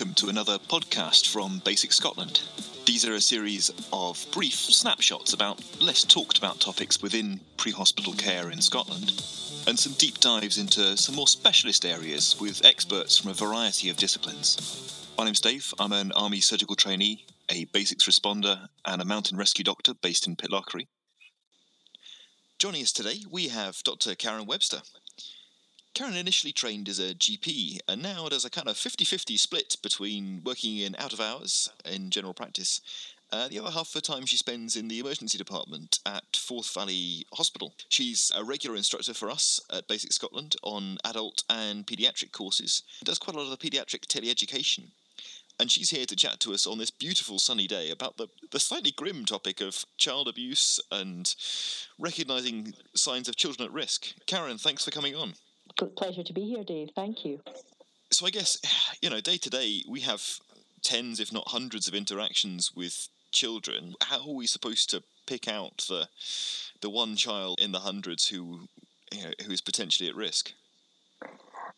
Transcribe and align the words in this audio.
welcome 0.00 0.14
to 0.14 0.30
another 0.30 0.56
podcast 0.56 1.30
from 1.30 1.60
BASICS 1.60 1.96
Scotland. 1.96 2.40
These 2.86 3.04
are 3.06 3.12
a 3.12 3.20
series 3.20 3.70
of 3.92 4.24
brief 4.32 4.54
snapshots 4.54 5.34
about 5.34 5.60
less 5.78 6.04
talked 6.04 6.38
about 6.38 6.58
topics 6.58 7.02
within 7.02 7.38
pre 7.58 7.70
hospital 7.70 8.14
care 8.14 8.50
in 8.50 8.62
Scotland, 8.62 9.10
and 9.66 9.78
some 9.78 9.92
deep 9.98 10.18
dives 10.18 10.56
into 10.56 10.96
some 10.96 11.16
more 11.16 11.28
specialist 11.28 11.84
areas 11.84 12.40
with 12.40 12.64
experts 12.64 13.18
from 13.18 13.30
a 13.30 13.34
variety 13.34 13.90
of 13.90 13.98
disciplines. 13.98 15.06
My 15.18 15.26
name's 15.26 15.42
Dave, 15.42 15.74
I'm 15.78 15.92
an 15.92 16.12
Army 16.12 16.40
surgical 16.40 16.76
trainee, 16.76 17.26
a 17.50 17.66
basics 17.66 18.08
responder, 18.08 18.68
and 18.86 19.02
a 19.02 19.04
mountain 19.04 19.36
rescue 19.36 19.64
doctor 19.64 19.92
based 19.92 20.26
in 20.26 20.34
Pitlochry. 20.34 20.86
Joining 22.58 22.80
us 22.80 22.92
today, 22.92 23.18
we 23.30 23.48
have 23.48 23.82
Dr. 23.82 24.14
Karen 24.14 24.46
Webster, 24.46 24.80
Karen 26.00 26.16
initially 26.16 26.50
trained 26.50 26.88
as 26.88 26.98
a 26.98 27.12
GP 27.12 27.80
and 27.86 28.02
now 28.02 28.26
does 28.26 28.46
a 28.46 28.48
kind 28.48 28.68
of 28.68 28.78
50 28.78 29.04
50 29.04 29.36
split 29.36 29.76
between 29.82 30.40
working 30.42 30.78
in 30.78 30.96
out 30.98 31.12
of 31.12 31.20
hours 31.20 31.68
in 31.84 32.08
general 32.08 32.32
practice. 32.32 32.80
Uh, 33.30 33.48
the 33.48 33.58
other 33.58 33.70
half 33.70 33.88
of 33.88 33.92
her 33.92 34.00
time 34.00 34.24
she 34.24 34.38
spends 34.38 34.76
in 34.76 34.88
the 34.88 34.98
emergency 34.98 35.36
department 35.36 35.98
at 36.06 36.34
Forth 36.34 36.72
Valley 36.72 37.26
Hospital. 37.34 37.74
She's 37.90 38.32
a 38.34 38.42
regular 38.42 38.76
instructor 38.76 39.12
for 39.12 39.30
us 39.30 39.60
at 39.70 39.88
BASICS 39.88 40.14
Scotland 40.14 40.56
on 40.62 40.96
adult 41.04 41.44
and 41.50 41.86
paediatric 41.86 42.32
courses. 42.32 42.82
Does 43.04 43.18
quite 43.18 43.36
a 43.36 43.38
lot 43.38 43.52
of 43.52 43.58
the 43.58 43.70
paediatric 43.70 44.06
teleeducation. 44.06 44.92
And 45.58 45.70
she's 45.70 45.90
here 45.90 46.06
to 46.06 46.16
chat 46.16 46.40
to 46.40 46.54
us 46.54 46.66
on 46.66 46.78
this 46.78 46.90
beautiful 46.90 47.38
sunny 47.38 47.66
day 47.66 47.90
about 47.90 48.16
the, 48.16 48.28
the 48.52 48.58
slightly 48.58 48.92
grim 48.92 49.26
topic 49.26 49.60
of 49.60 49.84
child 49.98 50.28
abuse 50.28 50.80
and 50.90 51.34
recognising 51.98 52.72
signs 52.94 53.28
of 53.28 53.36
children 53.36 53.68
at 53.68 53.74
risk. 53.74 54.14
Karen, 54.24 54.56
thanks 54.56 54.82
for 54.82 54.90
coming 54.90 55.14
on 55.14 55.34
pleasure 55.96 56.22
to 56.22 56.32
be 56.32 56.42
here, 56.42 56.64
Dave. 56.64 56.90
Thank 56.94 57.24
you. 57.24 57.40
So 58.10 58.26
I 58.26 58.30
guess 58.30 58.58
you 59.02 59.10
know, 59.10 59.20
day 59.20 59.36
to 59.38 59.50
day, 59.50 59.82
we 59.88 60.00
have 60.00 60.22
tens, 60.82 61.20
if 61.20 61.32
not 61.32 61.48
hundreds, 61.48 61.88
of 61.88 61.94
interactions 61.94 62.72
with 62.74 63.08
children. 63.32 63.94
How 64.02 64.20
are 64.20 64.34
we 64.34 64.46
supposed 64.46 64.90
to 64.90 65.02
pick 65.26 65.48
out 65.48 65.84
the 65.88 66.08
the 66.80 66.90
one 66.90 67.16
child 67.16 67.60
in 67.60 67.72
the 67.72 67.80
hundreds 67.80 68.28
who 68.28 68.68
you 69.12 69.24
know, 69.24 69.30
who 69.46 69.52
is 69.52 69.60
potentially 69.60 70.08
at 70.08 70.16
risk? 70.16 70.52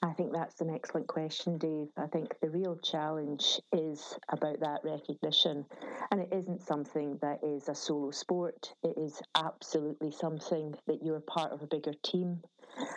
I 0.04 0.12
think 0.14 0.32
that's 0.32 0.60
an 0.60 0.74
excellent 0.74 1.06
question, 1.06 1.58
Dave. 1.58 1.86
I 1.96 2.08
think 2.08 2.34
the 2.40 2.50
real 2.50 2.76
challenge 2.76 3.60
is 3.72 4.18
about 4.30 4.58
that 4.58 4.80
recognition. 4.82 5.64
And 6.10 6.20
it 6.20 6.28
isn't 6.32 6.60
something 6.60 7.18
that 7.22 7.38
is 7.44 7.68
a 7.68 7.74
solo 7.74 8.10
sport, 8.10 8.74
it 8.82 8.98
is 8.98 9.22
absolutely 9.36 10.10
something 10.10 10.74
that 10.88 11.04
you're 11.04 11.20
part 11.20 11.52
of 11.52 11.62
a 11.62 11.68
bigger 11.68 11.94
team. 12.02 12.42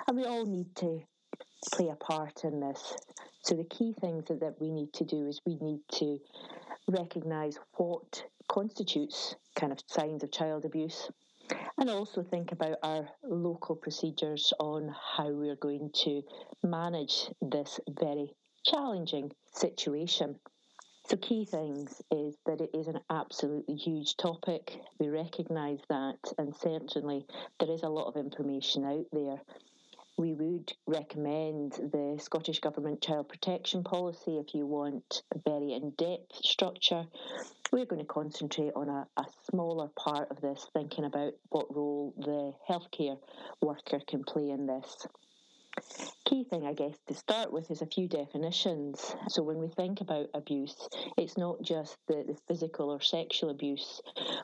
And 0.07 0.17
we 0.17 0.25
all 0.25 0.45
need 0.45 0.75
to 0.77 1.01
play 1.73 1.89
a 1.89 1.95
part 1.95 2.43
in 2.43 2.59
this. 2.59 2.95
So, 3.41 3.55
the 3.55 3.65
key 3.65 3.93
things 3.99 4.25
that, 4.27 4.39
that 4.39 4.59
we 4.59 4.71
need 4.71 4.93
to 4.93 5.03
do 5.03 5.27
is 5.27 5.41
we 5.45 5.57
need 5.61 5.81
to 5.93 6.19
recognise 6.87 7.57
what 7.73 8.23
constitutes 8.47 9.35
kind 9.55 9.71
of 9.71 9.79
signs 9.87 10.23
of 10.23 10.31
child 10.31 10.65
abuse 10.65 11.09
and 11.77 11.89
also 11.89 12.23
think 12.23 12.51
about 12.51 12.77
our 12.83 13.07
local 13.23 13.75
procedures 13.75 14.53
on 14.59 14.93
how 15.17 15.29
we're 15.29 15.55
going 15.55 15.91
to 15.93 16.21
manage 16.63 17.29
this 17.41 17.79
very 17.99 18.33
challenging 18.65 19.31
situation. 19.53 20.39
So, 21.07 21.17
key 21.17 21.45
things 21.45 22.01
is 22.11 22.35
that 22.45 22.61
it 22.61 22.71
is 22.73 22.87
an 22.87 22.99
absolutely 23.09 23.75
huge 23.75 24.17
topic. 24.17 24.79
We 24.99 25.09
recognise 25.09 25.79
that, 25.89 26.17
and 26.37 26.55
certainly 26.55 27.25
there 27.59 27.69
is 27.69 27.83
a 27.83 27.89
lot 27.89 28.07
of 28.07 28.15
information 28.15 28.85
out 28.85 29.05
there 29.11 29.39
we 30.17 30.33
would 30.33 30.71
recommend 30.87 31.73
the 31.73 32.17
Scottish 32.21 32.59
Government 32.59 33.01
Child 33.01 33.27
Protection 33.27 33.83
Policy 33.83 34.37
if 34.37 34.55
you 34.55 34.65
want 34.65 35.23
a 35.33 35.49
very 35.49 35.73
in 35.73 35.91
depth 35.97 36.35
structure. 36.35 37.05
We're 37.71 37.85
going 37.85 38.01
to 38.01 38.07
concentrate 38.07 38.71
on 38.75 38.87
a, 38.87 39.07
a, 39.17 39.25
smaller 39.49 39.89
part 39.97 40.31
of 40.31 40.39
this, 40.39 40.67
thinking 40.73 41.03
about 41.03 41.33
what 41.49 41.75
role 41.75 42.13
the 42.17 42.53
healthcare 42.69 43.17
worker 43.61 43.99
can 44.07 44.23
play 44.23 44.51
in 44.51 44.67
this. 44.67 45.05
Key 46.25 46.43
thing, 46.43 46.65
I 46.65 46.73
guess, 46.73 46.97
to 47.07 47.13
start 47.13 47.51
with 47.51 47.69
is 47.69 47.81
a 47.81 47.85
few 47.85 48.07
definitions. 48.07 49.15
So, 49.27 49.43
when 49.43 49.59
we 49.59 49.67
think 49.67 50.01
about 50.01 50.29
abuse, 50.33 50.75
it's 51.17 51.37
not 51.37 51.61
just 51.61 51.97
the, 52.07 52.23
the 52.27 52.37
physical 52.47 52.89
or 52.89 53.01
sexual 53.01 53.49
abuse 53.49 54.01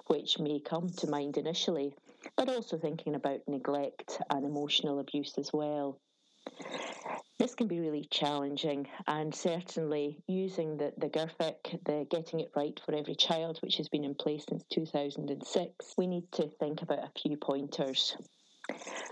which 0.08 0.40
may 0.40 0.60
come 0.60 0.90
to 0.90 1.08
mind 1.08 1.38
initially 1.38 1.96
but 2.38 2.50
also 2.50 2.78
thinking 2.78 3.16
about 3.16 3.48
neglect 3.48 4.20
and 4.30 4.46
emotional 4.46 5.00
abuse 5.00 5.38
as 5.38 5.52
well. 5.54 6.00
This 7.40 7.56
can 7.56 7.68
be 7.68 7.80
really 7.80 8.08
challenging, 8.12 8.88
and 9.08 9.34
certainly 9.34 10.18
using 10.28 10.78
the, 10.78 10.94
the 10.98 11.10
GIRFEC, 11.10 11.84
the 11.86 12.06
Getting 12.10 12.40
It 12.40 12.52
Right 12.56 12.80
for 12.86 12.94
Every 12.94 13.16
Child, 13.16 13.58
which 13.62 13.78
has 13.78 13.90
been 13.90 14.04
in 14.04 14.14
place 14.14 14.46
since 14.48 14.64
2006, 14.72 15.94
we 15.98 16.06
need 16.06 16.32
to 16.34 16.48
think 16.60 16.84
about 16.84 17.00
a 17.00 17.20
few 17.20 17.38
pointers. 17.38 18.16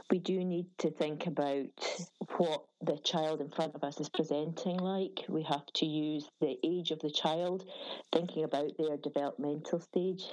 We 0.10 0.20
do 0.20 0.44
need 0.44 0.68
to 0.80 0.92
think 0.92 1.28
about 1.28 1.68
what 2.38 2.64
the 2.82 2.98
child 2.98 3.42
in 3.42 3.50
front 3.50 3.76
of 3.76 3.84
us 3.84 4.00
is 4.00 4.10
presenting 4.10 4.78
like. 4.78 5.26
We 5.28 5.44
have 5.44 5.66
to 5.76 5.86
use 5.86 6.30
the 6.42 6.58
age 6.64 6.92
of 6.92 7.00
the 7.00 7.12
child, 7.12 7.66
thinking 8.12 8.44
about 8.44 8.78
their 8.78 8.98
developmental 8.98 9.80
stage, 9.80 10.24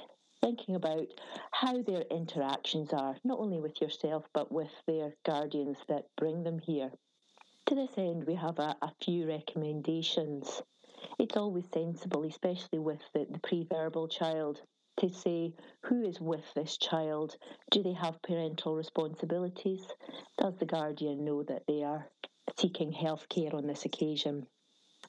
thinking 0.41 0.75
about 0.75 1.07
how 1.51 1.81
their 1.81 2.03
interactions 2.09 2.93
are, 2.93 3.17
not 3.23 3.39
only 3.39 3.59
with 3.59 3.81
yourself, 3.81 4.25
but 4.33 4.51
with 4.51 4.71
their 4.87 5.15
guardians 5.25 5.77
that 5.89 6.05
bring 6.15 6.43
them 6.43 6.59
here. 6.59 6.91
To 7.67 7.75
this 7.75 7.97
end, 7.97 8.25
we 8.25 8.35
have 8.35 8.59
a, 8.59 8.75
a 8.81 8.91
few 9.03 9.27
recommendations. 9.27 10.61
It's 11.19 11.35
always 11.35 11.65
sensible, 11.73 12.23
especially 12.23 12.79
with 12.79 13.01
the, 13.13 13.27
the 13.29 13.39
pre-verbal 13.39 14.07
child, 14.07 14.61
to 14.97 15.09
say 15.09 15.53
who 15.83 16.03
is 16.03 16.19
with 16.19 16.53
this 16.55 16.77
child. 16.77 17.37
Do 17.71 17.83
they 17.83 17.93
have 17.93 18.21
parental 18.21 18.75
responsibilities? 18.75 19.87
Does 20.37 20.57
the 20.57 20.65
guardian 20.65 21.23
know 21.23 21.43
that 21.43 21.63
they 21.67 21.83
are 21.83 22.07
seeking 22.57 22.91
health 22.91 23.27
care 23.29 23.55
on 23.55 23.67
this 23.67 23.85
occasion? 23.85 24.47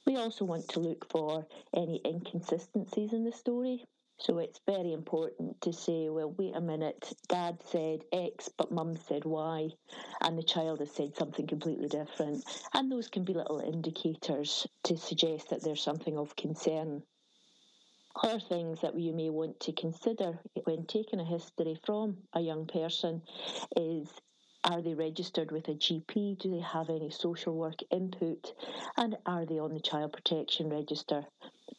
We 0.07 0.17
also 0.17 0.45
want 0.45 0.69
to 0.69 0.81
look 0.81 1.11
for 1.11 1.47
any 1.75 2.01
inconsistencies 2.05 3.13
in 3.13 3.25
the 3.25 3.33
story. 3.33 3.85
So 4.21 4.39
it's 4.39 4.61
very 4.67 4.93
important 4.93 5.61
to 5.61 5.73
say, 5.73 6.09
well, 6.09 6.35
wait 6.37 6.57
a 6.57 6.61
minute, 6.61 7.13
dad 7.29 7.63
said 7.65 8.01
X, 8.13 8.49
but 8.59 8.73
mum 8.73 8.97
said 8.97 9.25
Y, 9.25 9.69
and 10.23 10.37
the 10.37 10.43
child 10.43 10.81
has 10.81 10.91
said 10.91 11.17
something 11.17 11.47
completely 11.47 11.89
different. 11.89 12.45
And 12.75 12.91
those 12.91 13.09
can 13.09 13.23
be 13.23 13.33
little 13.33 13.61
indicators 13.61 14.67
to 14.85 14.97
suggest 14.97 15.51
that 15.51 15.63
there's 15.63 15.83
something 15.83 16.19
of 16.19 16.35
concern. 16.35 17.05
Other 18.23 18.41
things 18.41 18.81
that 18.81 18.99
you 18.99 19.13
may 19.13 19.31
want 19.31 19.61
to 19.61 19.73
consider 19.73 20.39
when 20.65 20.87
taking 20.87 21.21
a 21.21 21.25
history 21.25 21.79
from 21.85 22.17
a 22.33 22.41
young 22.41 22.67
person 22.67 23.23
is 23.77 24.09
are 24.65 24.83
they 24.83 24.95
registered 24.95 25.53
with 25.53 25.69
a 25.69 25.75
GP? 25.75 26.39
Do 26.41 26.51
they 26.51 26.61
have 26.61 26.91
any 26.91 27.11
social 27.11 27.55
work 27.55 27.79
input? 27.93 28.53
And 28.97 29.17
are 29.25 29.47
they 29.47 29.61
on 29.61 29.73
the 29.73 29.81
child 29.81 30.13
protection 30.13 30.69
register? 30.69 31.25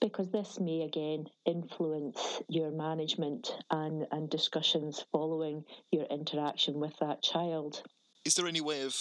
because 0.01 0.29
this 0.29 0.59
may 0.59 0.81
again 0.83 1.25
influence 1.45 2.41
your 2.47 2.71
management 2.71 3.51
and, 3.71 4.05
and 4.11 4.29
discussions 4.29 5.05
following 5.11 5.63
your 5.91 6.05
interaction 6.05 6.79
with 6.79 6.93
that 6.99 7.21
child. 7.21 7.83
Is 8.25 8.35
there 8.35 8.47
any 8.47 8.61
way 8.61 8.83
of 8.83 8.95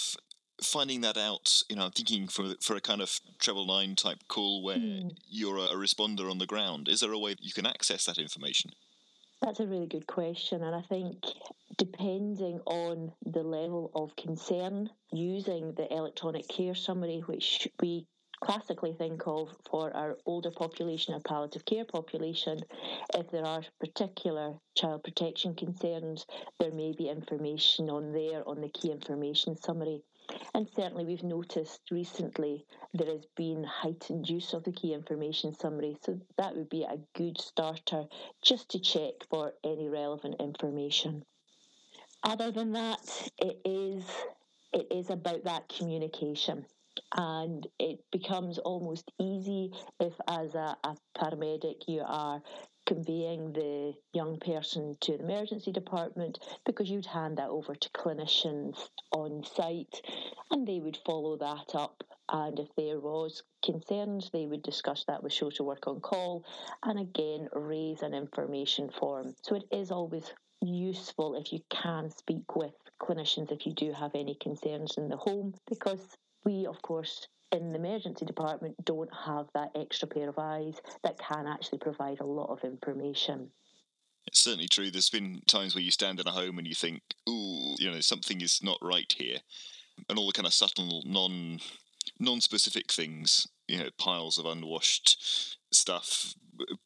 finding 0.61 1.01
that 1.01 1.17
out? 1.17 1.63
You 1.69 1.75
know, 1.75 1.85
I'm 1.85 1.91
thinking 1.91 2.27
for 2.27 2.53
for 2.61 2.75
a 2.75 2.81
kind 2.81 3.01
of 3.01 3.19
treble 3.39 3.65
nine 3.65 3.95
type 3.95 4.19
call 4.27 4.63
where 4.63 4.77
mm. 4.77 5.11
you're 5.27 5.57
a, 5.57 5.63
a 5.63 5.75
responder 5.75 6.29
on 6.29 6.37
the 6.37 6.45
ground. 6.45 6.87
Is 6.87 6.99
there 6.99 7.11
a 7.11 7.19
way 7.19 7.31
that 7.31 7.43
you 7.43 7.53
can 7.53 7.65
access 7.65 8.05
that 8.05 8.17
information? 8.17 8.71
That's 9.41 9.61
a 9.61 9.67
really 9.67 9.87
good 9.87 10.05
question, 10.05 10.63
and 10.63 10.75
I 10.75 10.81
think 10.81 11.15
depending 11.77 12.59
on 12.65 13.13
the 13.25 13.41
level 13.41 13.89
of 13.95 14.13
concern, 14.17 14.89
using 15.13 15.73
the 15.77 15.91
electronic 15.93 16.45
care 16.49 16.75
summary, 16.75 17.23
which 17.25 17.69
we 17.81 18.05
classically 18.41 18.93
think 18.93 19.21
of 19.25 19.49
for 19.69 19.95
our 19.95 20.17
older 20.25 20.51
population, 20.51 21.13
our 21.13 21.21
palliative 21.21 21.65
care 21.65 21.85
population, 21.85 22.59
if 23.13 23.29
there 23.31 23.45
are 23.45 23.63
particular 23.79 24.53
child 24.75 25.03
protection 25.03 25.55
concerns, 25.55 26.25
there 26.59 26.71
may 26.71 26.93
be 26.97 27.09
information 27.09 27.89
on 27.89 28.11
there 28.11 28.47
on 28.47 28.61
the 28.61 28.69
key 28.69 28.91
information 28.91 29.55
summary. 29.55 30.01
And 30.53 30.67
certainly, 30.75 31.05
we've 31.05 31.23
noticed 31.23 31.81
recently 31.91 32.65
there 32.93 33.07
has 33.07 33.25
been 33.35 33.63
heightened 33.63 34.29
use 34.29 34.53
of 34.53 34.63
the 34.63 34.71
key 34.71 34.93
information 34.93 35.53
summary. 35.53 35.97
So, 36.03 36.19
that 36.37 36.55
would 36.55 36.69
be 36.69 36.83
a 36.83 36.99
good 37.15 37.39
starter 37.39 38.05
just 38.41 38.69
to 38.69 38.79
check 38.79 39.13
for 39.29 39.53
any 39.63 39.89
relevant 39.89 40.35
information. 40.39 41.23
Other 42.23 42.51
than 42.51 42.73
that, 42.73 43.29
it 43.37 43.59
is, 43.63 44.03
it 44.73 44.87
is 44.91 45.09
about 45.09 45.45
that 45.45 45.69
communication 45.69 46.65
and 47.15 47.65
it 47.79 47.99
becomes 48.11 48.57
almost 48.59 49.11
easy 49.19 49.71
if, 49.99 50.13
as 50.27 50.53
a, 50.55 50.75
a 50.83 50.95
paramedic, 51.17 51.87
you 51.87 52.03
are 52.05 52.41
conveying 52.89 53.53
the 53.53 53.93
young 54.13 54.39
person 54.39 54.97
to 54.99 55.11
the 55.11 55.23
emergency 55.23 55.71
department 55.71 56.39
because 56.65 56.89
you'd 56.89 57.05
hand 57.05 57.37
that 57.37 57.49
over 57.49 57.75
to 57.75 57.89
clinicians 57.91 58.89
on 59.11 59.43
site 59.43 60.01
and 60.49 60.67
they 60.67 60.79
would 60.79 60.97
follow 61.05 61.37
that 61.37 61.75
up 61.75 62.03
And 62.31 62.59
if 62.59 62.67
there 62.75 62.99
was 62.99 63.43
concerns, 63.63 64.31
they 64.31 64.47
would 64.47 64.63
discuss 64.63 65.05
that 65.05 65.23
with 65.23 65.33
social 65.33 65.65
work 65.67 65.87
on 65.87 65.99
call 66.01 66.45
and 66.83 66.99
again 66.99 67.49
raise 67.53 68.01
an 68.01 68.15
information 68.15 68.89
form. 68.89 69.35
So 69.43 69.55
it 69.55 69.65
is 69.71 69.91
always 69.91 70.33
useful 70.61 71.35
if 71.35 71.53
you 71.53 71.61
can 71.69 72.09
speak 72.11 72.55
with 72.55 72.73
clinicians 73.01 73.51
if 73.51 73.65
you 73.67 73.73
do 73.73 73.93
have 73.93 74.15
any 74.15 74.35
concerns 74.35 74.97
in 74.97 75.09
the 75.09 75.17
home 75.17 75.53
because 75.69 76.17
we, 76.43 76.65
of 76.65 76.81
course, 76.81 77.27
in 77.51 77.71
the 77.71 77.79
emergency 77.79 78.25
department 78.25 78.75
don't 78.85 79.09
have 79.25 79.47
that 79.53 79.71
extra 79.75 80.07
pair 80.07 80.29
of 80.29 80.37
eyes 80.37 80.75
that 81.03 81.17
can 81.17 81.47
actually 81.47 81.79
provide 81.79 82.19
a 82.19 82.25
lot 82.25 82.49
of 82.49 82.63
information. 82.63 83.49
It's 84.25 84.39
certainly 84.39 84.67
true. 84.67 84.91
There's 84.91 85.09
been 85.09 85.41
times 85.47 85.73
where 85.73 85.83
you 85.83 85.91
stand 85.91 86.19
in 86.19 86.27
a 86.27 86.31
home 86.31 86.57
and 86.57 86.67
you 86.67 86.75
think, 86.75 87.01
"Ooh, 87.27 87.75
you 87.79 87.89
know, 87.89 88.01
something 88.01 88.41
is 88.41 88.61
not 88.61 88.77
right 88.81 89.11
here," 89.17 89.41
and 90.07 90.19
all 90.19 90.27
the 90.27 90.33
kind 90.33 90.45
of 90.45 90.53
subtle, 90.53 91.01
non 91.05 91.59
non-specific 92.19 92.91
things, 92.91 93.47
you 93.67 93.77
know, 93.77 93.89
piles 93.97 94.37
of 94.37 94.45
unwashed 94.45 95.57
stuff 95.71 96.33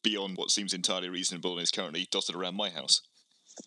beyond 0.02 0.36
what 0.36 0.50
seems 0.50 0.72
entirely 0.72 1.08
reasonable 1.08 1.52
and 1.52 1.62
is 1.62 1.70
currently 1.70 2.06
dotted 2.10 2.34
around 2.34 2.54
my 2.54 2.70
house. 2.70 3.00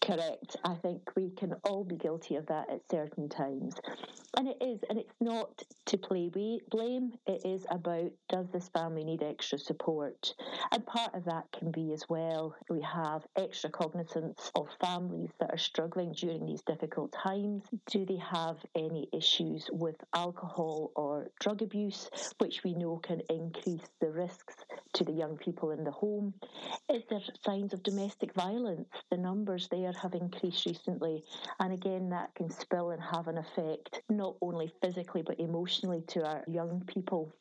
Correct. 0.01 0.57
I 0.63 0.75
think 0.75 1.01
we 1.15 1.29
can 1.31 1.53
all 1.63 1.83
be 1.83 1.95
guilty 1.95 2.35
of 2.35 2.45
that 2.47 2.69
at 2.69 2.81
certain 2.91 3.29
times. 3.29 3.75
And 4.37 4.47
it 4.49 4.57
is, 4.61 4.79
and 4.89 4.99
it's 4.99 5.15
not 5.21 5.63
to 5.85 5.97
play 5.97 6.29
we 6.35 6.59
blame, 6.69 7.13
it 7.25 7.41
is 7.45 7.65
about 7.71 8.11
does 8.29 8.47
this 8.51 8.69
family 8.69 9.03
need 9.03 9.23
extra 9.23 9.57
support? 9.57 10.33
And 10.71 10.85
part 10.85 11.15
of 11.15 11.23
that 11.25 11.45
can 11.57 11.71
be 11.71 11.93
as 11.93 12.03
well, 12.09 12.53
we 12.69 12.81
have 12.81 13.25
extra 13.37 13.69
cognizance 13.69 14.51
of 14.55 14.67
families 14.81 15.31
that 15.39 15.51
are 15.51 15.57
struggling 15.57 16.11
during 16.11 16.45
these 16.45 16.61
difficult 16.61 17.13
times. 17.13 17.63
Do 17.89 18.05
they 18.05 18.17
have 18.17 18.57
any 18.75 19.07
issues 19.13 19.69
with 19.71 19.95
alcohol 20.13 20.91
or 20.95 21.29
drug 21.39 21.61
abuse, 21.61 22.09
which 22.39 22.63
we 22.63 22.73
know 22.73 22.97
can 22.97 23.21
increase 23.29 23.87
the 24.01 24.09
risks 24.11 24.55
to 24.93 25.03
the 25.03 25.13
young 25.13 25.37
people 25.37 25.71
in 25.71 25.83
the 25.83 25.91
home? 25.91 26.33
Is 26.89 27.03
there 27.09 27.21
signs 27.45 27.73
of 27.73 27.83
domestic 27.83 28.33
violence? 28.33 28.89
The 29.09 29.17
numbers 29.17 29.67
there 29.81 29.93
have 29.93 30.13
increased 30.13 30.65
recently, 30.65 31.23
and 31.59 31.73
again, 31.73 32.09
that 32.09 32.33
can 32.35 32.49
spill 32.49 32.91
and 32.91 33.01
have 33.01 33.27
an 33.27 33.37
effect 33.37 34.01
not 34.09 34.35
only 34.41 34.71
physically 34.81 35.21
but 35.21 35.39
emotionally 35.39 36.01
to 36.07 36.25
our 36.25 36.43
young 36.47 36.83
people. 36.87 37.31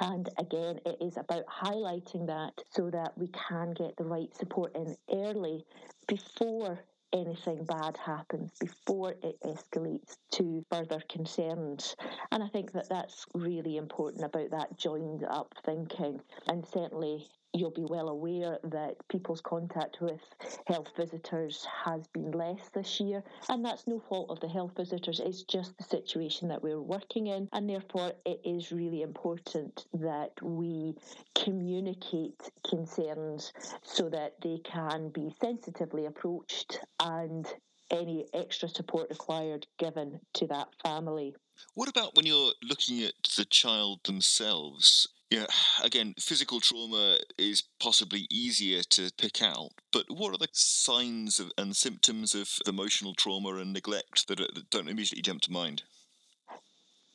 And 0.00 0.28
again, 0.38 0.78
it 0.86 0.96
is 1.00 1.16
about 1.16 1.44
highlighting 1.46 2.26
that 2.26 2.52
so 2.70 2.90
that 2.90 3.16
we 3.16 3.28
can 3.28 3.72
get 3.72 3.96
the 3.96 4.04
right 4.04 4.34
support 4.36 4.76
in 4.76 4.96
early 5.10 5.64
before 6.06 6.78
anything 7.12 7.64
bad 7.64 7.96
happens, 7.96 8.52
before 8.60 9.16
it 9.22 9.36
escalates 9.44 10.16
to 10.32 10.64
further 10.70 11.02
concerns. 11.08 11.96
And 12.30 12.42
I 12.42 12.48
think 12.48 12.72
that 12.72 12.88
that's 12.88 13.26
really 13.34 13.78
important 13.78 14.24
about 14.24 14.50
that 14.52 14.78
joined 14.78 15.24
up 15.24 15.52
thinking. 15.64 16.20
And 16.46 16.64
certainly 16.66 17.26
you'll 17.52 17.70
be 17.70 17.84
well 17.84 18.08
aware 18.08 18.58
that 18.64 18.96
people's 19.08 19.40
contact 19.40 19.98
with 20.00 20.20
health 20.66 20.88
visitors 20.96 21.66
has 21.84 22.06
been 22.08 22.30
less 22.30 22.70
this 22.74 23.00
year, 23.00 23.22
and 23.48 23.64
that's 23.64 23.86
no 23.86 24.00
fault 24.08 24.30
of 24.30 24.40
the 24.40 24.48
health 24.48 24.72
visitors, 24.76 25.20
it's 25.20 25.42
just 25.42 25.76
the 25.76 25.84
situation 25.84 26.48
that 26.48 26.62
we're 26.62 26.80
working 26.80 27.28
in, 27.28 27.48
and 27.52 27.68
therefore 27.68 28.12
it 28.24 28.40
is 28.44 28.72
really 28.72 29.02
important 29.02 29.86
that 29.94 30.30
we 30.42 30.94
communicate 31.34 32.40
concerns 32.68 33.52
so 33.82 34.08
that 34.08 34.34
they 34.42 34.58
can 34.64 35.08
be 35.10 35.34
sensitively 35.40 36.06
approached 36.06 36.80
and 37.00 37.46
any 37.90 38.26
extra 38.34 38.68
support 38.68 39.10
required 39.10 39.66
given 39.78 40.20
to 40.34 40.46
that 40.46 40.68
family. 40.82 41.34
What 41.74 41.88
about 41.88 42.14
when 42.14 42.24
you're 42.26 42.52
looking 42.62 43.02
at 43.02 43.14
the 43.36 43.44
child 43.44 44.00
themselves? 44.04 45.08
Yeah, 45.30 45.46
again, 45.82 46.14
physical 46.18 46.60
trauma 46.60 47.18
is 47.38 47.62
possibly 47.78 48.26
easier 48.30 48.82
to 48.82 49.10
pick 49.16 49.40
out, 49.40 49.70
but 49.92 50.10
what 50.10 50.34
are 50.34 50.38
the 50.38 50.48
signs 50.52 51.40
of, 51.40 51.52
and 51.56 51.74
symptoms 51.74 52.34
of 52.34 52.58
emotional 52.66 53.14
trauma 53.14 53.54
and 53.54 53.72
neglect 53.72 54.26
that, 54.28 54.38
that 54.38 54.68
don't 54.70 54.88
immediately 54.88 55.22
jump 55.22 55.40
to 55.42 55.52
mind? 55.52 55.84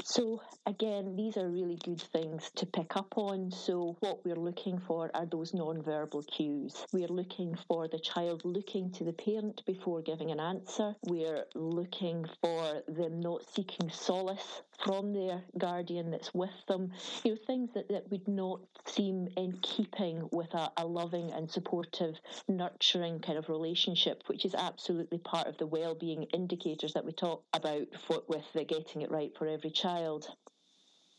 So, 0.07 0.39
again, 0.67 1.15
these 1.15 1.35
are 1.35 1.49
really 1.49 1.77
good 1.83 1.99
things 1.99 2.51
to 2.57 2.67
pick 2.67 2.95
up 2.95 3.17
on. 3.17 3.49
So, 3.49 3.97
what 4.01 4.23
we're 4.23 4.35
looking 4.35 4.79
for 4.85 5.09
are 5.15 5.25
those 5.25 5.51
non-verbal 5.55 6.21
cues. 6.31 6.85
We're 6.93 7.07
looking 7.07 7.57
for 7.67 7.87
the 7.87 7.97
child 7.97 8.43
looking 8.45 8.91
to 8.91 9.03
the 9.03 9.13
parent 9.13 9.63
before 9.65 10.03
giving 10.03 10.29
an 10.29 10.39
answer. 10.39 10.93
We're 11.07 11.45
looking 11.55 12.23
for 12.39 12.83
them 12.87 13.19
not 13.19 13.49
seeking 13.55 13.89
solace 13.89 14.61
from 14.83 15.11
their 15.11 15.41
guardian 15.57 16.11
that's 16.11 16.31
with 16.35 16.53
them. 16.67 16.91
You 17.23 17.31
know, 17.31 17.37
things 17.47 17.71
that, 17.73 17.89
that 17.89 18.11
would 18.11 18.27
not 18.27 18.59
seem 18.85 19.29
in 19.37 19.57
keeping 19.63 20.29
with 20.31 20.53
a, 20.53 20.71
a 20.77 20.85
loving 20.85 21.31
and 21.31 21.49
supportive, 21.49 22.13
nurturing 22.47 23.21
kind 23.21 23.39
of 23.39 23.49
relationship, 23.49 24.21
which 24.27 24.45
is 24.45 24.53
absolutely 24.53 25.17
part 25.17 25.47
of 25.47 25.57
the 25.57 25.65
well-being 25.65 26.23
indicators 26.31 26.93
that 26.93 27.05
we 27.05 27.11
talk 27.11 27.43
about 27.53 27.87
for, 28.05 28.21
with 28.27 28.45
the 28.53 28.63
getting 28.63 29.01
it 29.01 29.09
right 29.09 29.31
for 29.35 29.47
every 29.47 29.71
child. 29.71 29.94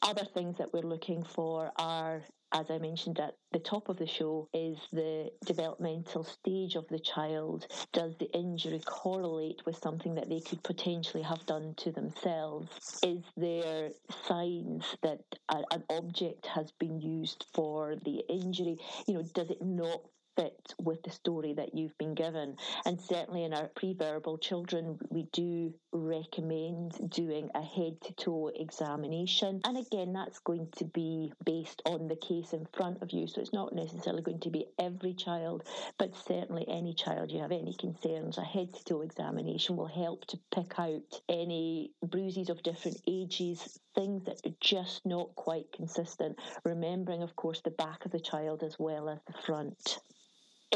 Other 0.02 0.24
things 0.24 0.58
that 0.58 0.72
we're 0.72 0.82
looking 0.82 1.24
for 1.24 1.72
are 1.76 2.22
as 2.52 2.70
I 2.70 2.78
mentioned 2.78 3.18
at 3.18 3.34
the 3.52 3.58
top 3.58 3.88
of 3.88 3.96
the 3.96 4.06
show, 4.06 4.48
is 4.54 4.78
the 4.92 5.30
developmental 5.44 6.24
stage 6.24 6.76
of 6.76 6.86
the 6.88 6.98
child. 6.98 7.66
Does 7.92 8.16
the 8.18 8.30
injury 8.32 8.80
correlate 8.84 9.62
with 9.66 9.76
something 9.76 10.14
that 10.14 10.28
they 10.28 10.40
could 10.40 10.62
potentially 10.62 11.22
have 11.22 11.44
done 11.46 11.74
to 11.78 11.92
themselves? 11.92 13.00
Is 13.02 13.24
there 13.36 13.90
signs 14.26 14.84
that 15.02 15.20
a, 15.50 15.62
an 15.72 15.84
object 15.90 16.46
has 16.46 16.72
been 16.78 17.00
used 17.00 17.46
for 17.52 17.96
the 18.04 18.22
injury? 18.28 18.78
You 19.06 19.14
know, 19.14 19.22
does 19.34 19.50
it 19.50 19.60
not 19.60 20.00
fit 20.36 20.74
with 20.78 21.02
the 21.02 21.10
story 21.10 21.54
that 21.54 21.74
you've 21.74 21.96
been 21.98 22.14
given. 22.14 22.56
And 22.84 23.00
certainly 23.00 23.44
in 23.44 23.54
our 23.54 23.68
pre-verbal 23.74 24.38
children, 24.38 24.98
we 25.10 25.24
do 25.32 25.72
recommend 25.92 27.10
doing 27.10 27.50
a 27.54 27.62
head 27.62 28.00
to 28.02 28.12
toe 28.12 28.50
examination. 28.54 29.60
And 29.64 29.78
again, 29.78 30.12
that's 30.12 30.38
going 30.40 30.68
to 30.76 30.84
be 30.84 31.32
based 31.44 31.82
on 31.86 32.08
the 32.08 32.16
case 32.16 32.52
in 32.52 32.66
front 32.76 33.02
of 33.02 33.10
you. 33.12 33.26
So 33.26 33.40
it's 33.40 33.52
not 33.52 33.74
necessarily 33.74 34.22
going 34.22 34.40
to 34.40 34.50
be 34.50 34.66
every 34.78 35.14
child, 35.14 35.64
but 35.98 36.14
certainly 36.26 36.66
any 36.68 36.94
child 36.94 37.30
you 37.30 37.40
have 37.40 37.52
any 37.52 37.74
concerns, 37.74 38.38
a 38.38 38.42
head 38.42 38.72
to 38.74 38.84
toe 38.84 39.02
examination 39.02 39.76
will 39.76 39.86
help 39.86 40.26
to 40.26 40.38
pick 40.54 40.78
out 40.78 41.20
any 41.28 41.92
bruises 42.02 42.50
of 42.50 42.62
different 42.62 43.00
ages, 43.06 43.78
things 43.94 44.24
that 44.24 44.40
are 44.44 44.54
just 44.60 45.04
not 45.06 45.34
quite 45.34 45.72
consistent. 45.72 46.38
Remembering, 46.64 47.22
of 47.22 47.34
course, 47.36 47.60
the 47.62 47.70
back 47.70 48.04
of 48.04 48.12
the 48.12 48.20
child 48.20 48.62
as 48.62 48.76
well 48.78 49.08
as 49.08 49.18
the 49.26 49.34
front. 49.46 49.98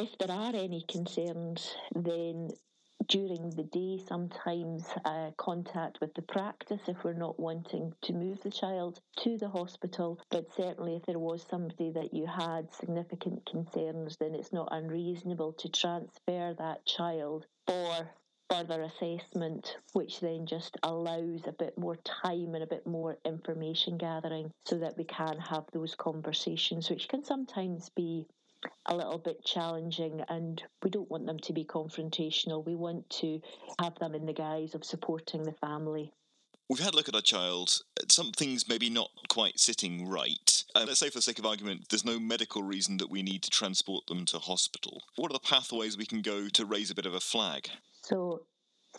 If 0.01 0.17
there 0.17 0.35
are 0.35 0.57
any 0.57 0.81
concerns, 0.89 1.77
then 1.95 2.49
during 3.07 3.51
the 3.51 3.65
day, 3.65 3.99
sometimes 4.09 4.89
uh, 5.05 5.33
contact 5.37 6.01
with 6.01 6.15
the 6.15 6.23
practice 6.23 6.81
if 6.89 7.05
we're 7.05 7.13
not 7.13 7.39
wanting 7.39 7.93
to 8.05 8.15
move 8.15 8.41
the 8.41 8.51
child 8.51 9.03
to 9.19 9.37
the 9.37 9.51
hospital. 9.51 10.19
But 10.31 10.51
certainly, 10.57 10.97
if 10.97 11.05
there 11.05 11.19
was 11.19 11.45
somebody 11.51 11.91
that 11.91 12.15
you 12.15 12.25
had 12.25 12.73
significant 12.73 13.45
concerns, 13.45 14.17
then 14.17 14.35
it's 14.35 14.55
not 14.55 14.69
unreasonable 14.73 15.53
to 15.59 15.69
transfer 15.69 16.55
that 16.55 16.87
child 16.87 17.47
for 17.67 18.09
further 18.49 18.81
assessment, 18.81 19.77
which 19.93 20.21
then 20.21 20.47
just 20.47 20.79
allows 20.83 21.43
a 21.47 21.53
bit 21.53 21.77
more 21.77 21.97
time 21.97 22.55
and 22.55 22.63
a 22.63 22.75
bit 22.75 22.87
more 22.87 23.19
information 23.27 23.99
gathering 23.99 24.51
so 24.65 24.79
that 24.79 24.97
we 24.97 25.05
can 25.05 25.39
have 25.39 25.67
those 25.75 25.95
conversations, 25.95 26.89
which 26.89 27.07
can 27.07 27.23
sometimes 27.23 27.91
be 27.91 28.27
a 28.87 28.95
little 28.95 29.19
bit 29.19 29.45
challenging 29.45 30.23
and 30.29 30.63
we 30.83 30.91
don't 30.91 31.11
want 31.11 31.27
them 31.27 31.39
to 31.39 31.53
be 31.53 31.65
confrontational. 31.65 32.65
We 32.65 32.75
want 32.75 33.09
to 33.11 33.41
have 33.81 33.99
them 33.99 34.15
in 34.15 34.27
the 34.27 34.33
guise 34.33 34.75
of 34.75 34.85
supporting 34.85 35.43
the 35.43 35.53
family. 35.53 36.13
We've 36.69 36.79
had 36.79 36.95
a 36.95 36.97
look 36.97 37.09
at 37.09 37.17
our 37.17 37.21
child. 37.21 37.83
Something's 38.09 38.69
maybe 38.69 38.91
not 38.91 39.11
quite 39.29 39.59
sitting 39.59 40.09
right. 40.09 40.65
Uh, 40.77 40.85
let's 40.87 41.01
say, 41.01 41.09
for 41.09 41.19
the 41.19 41.23
sake 41.23 41.41
of 41.41 41.47
argument, 41.47 41.87
there's 41.91 42.05
no 42.05 42.21
medical 42.21 42.63
reason 42.63 42.97
that 42.99 43.11
we 43.11 43.23
need 43.23 43.43
to 43.43 43.51
transport 43.51 44.07
them 44.07 44.25
to 44.27 44.39
hospital. 44.39 45.03
What 45.17 45.33
are 45.33 45.35
the 45.35 45.41
pathways 45.41 45.99
we 45.99 46.07
can 46.07 46.23
go 46.23 46.49
to 46.49 46.65
raise 46.65 46.91
a 46.91 46.95
bit 46.95 47.07
of 47.07 47.15
a 47.15 47.21
flag? 47.21 47.69
So, 48.03 48.43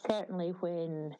certainly 0.05 0.49
when 0.59 1.15